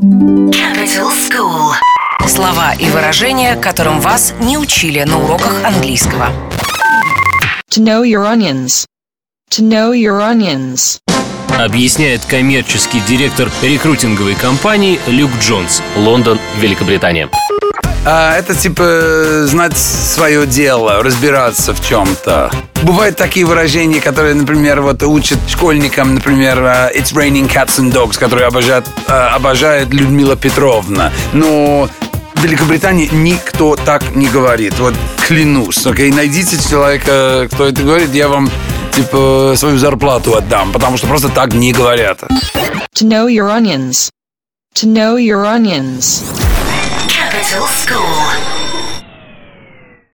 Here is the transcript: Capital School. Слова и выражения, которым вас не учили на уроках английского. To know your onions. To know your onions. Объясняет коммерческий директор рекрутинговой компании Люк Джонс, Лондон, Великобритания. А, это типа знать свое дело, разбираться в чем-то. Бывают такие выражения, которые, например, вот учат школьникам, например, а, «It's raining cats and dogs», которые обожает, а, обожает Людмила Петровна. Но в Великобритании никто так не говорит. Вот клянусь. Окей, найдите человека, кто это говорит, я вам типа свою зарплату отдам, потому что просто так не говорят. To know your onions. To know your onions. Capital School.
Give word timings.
Capital 0.00 1.10
School. 1.12 1.74
Слова 2.26 2.72
и 2.72 2.88
выражения, 2.88 3.54
которым 3.54 4.00
вас 4.00 4.32
не 4.40 4.56
учили 4.56 5.02
на 5.02 5.22
уроках 5.22 5.62
английского. 5.62 6.28
To 7.70 7.84
know 7.84 8.02
your 8.02 8.24
onions. 8.24 8.86
To 9.50 9.62
know 9.62 9.92
your 9.92 10.22
onions. 10.22 11.00
Объясняет 11.58 12.24
коммерческий 12.24 13.00
директор 13.00 13.50
рекрутинговой 13.60 14.36
компании 14.36 14.98
Люк 15.06 15.32
Джонс, 15.38 15.82
Лондон, 15.96 16.38
Великобритания. 16.56 17.28
А, 18.04 18.34
это 18.34 18.54
типа 18.54 19.44
знать 19.46 19.76
свое 19.76 20.46
дело, 20.46 21.02
разбираться 21.02 21.74
в 21.74 21.86
чем-то. 21.86 22.50
Бывают 22.82 23.16
такие 23.16 23.44
выражения, 23.44 24.00
которые, 24.00 24.34
например, 24.34 24.80
вот 24.80 25.02
учат 25.02 25.38
школьникам, 25.48 26.14
например, 26.14 26.58
а, 26.64 26.90
«It's 26.94 27.12
raining 27.12 27.52
cats 27.52 27.78
and 27.78 27.92
dogs», 27.92 28.18
которые 28.18 28.46
обожает, 28.46 28.86
а, 29.06 29.34
обожает 29.34 29.92
Людмила 29.92 30.34
Петровна. 30.34 31.12
Но 31.34 31.90
в 32.34 32.42
Великобритании 32.42 33.10
никто 33.12 33.76
так 33.76 34.16
не 34.16 34.28
говорит. 34.28 34.78
Вот 34.78 34.94
клянусь. 35.26 35.86
Окей, 35.86 36.10
найдите 36.10 36.56
человека, 36.56 37.48
кто 37.52 37.66
это 37.66 37.82
говорит, 37.82 38.14
я 38.14 38.28
вам 38.28 38.50
типа 38.92 39.54
свою 39.56 39.76
зарплату 39.76 40.34
отдам, 40.36 40.72
потому 40.72 40.96
что 40.96 41.06
просто 41.06 41.28
так 41.28 41.52
не 41.52 41.74
говорят. 41.74 42.22
To 42.96 43.06
know 43.06 43.28
your 43.28 43.50
onions. 43.50 44.10
To 44.76 44.86
know 44.86 45.18
your 45.18 45.44
onions. 45.44 46.22
Capital 47.08 47.66
School. 47.66 48.09